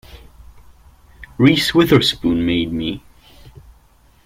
[1.37, 3.03] Reese Witherspoon made me.